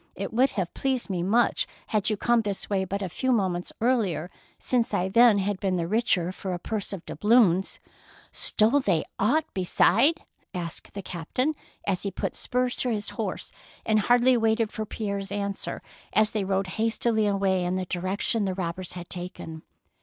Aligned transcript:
"It 0.25 0.33
would 0.33 0.49
have 0.57 0.73
pleased 0.73 1.11
me 1.11 1.21
much 1.21 1.67
had 1.89 2.09
you 2.09 2.17
come 2.17 2.41
this 2.41 2.71
way 2.71 2.85
but 2.85 3.03
a 3.03 3.07
few 3.07 3.31
moments 3.31 3.71
earlier, 3.79 4.31
since 4.57 4.95
I 4.95 5.09
then 5.09 5.37
had 5.37 5.59
been 5.59 5.75
the 5.75 5.85
richer 5.87 6.31
for 6.31 6.55
a 6.55 6.57
purse 6.57 6.91
of 6.91 7.05
doubloons." 7.05 7.79
"Stole 8.31 8.79
they 8.79 9.03
aught 9.19 9.45
beside?" 9.53 10.23
asked 10.55 10.95
the 10.95 11.03
captain, 11.03 11.53
as 11.85 12.01
he 12.01 12.09
put 12.09 12.35
spurs 12.35 12.77
to 12.77 12.89
his 12.89 13.11
horse 13.11 13.51
and 13.85 13.99
hardly 13.99 14.35
waited 14.35 14.71
for 14.71 14.87
Pierre's 14.87 15.31
answer 15.31 15.83
as 16.13 16.31
they 16.31 16.43
rode 16.43 16.65
hastily 16.81 17.27
away 17.27 17.63
in 17.63 17.75
the 17.75 17.85
direc 17.85 18.21
tion 18.21 18.45
the 18.45 18.55
robbers 18.55 18.93
had 18.93 19.07
taken. 19.07 19.61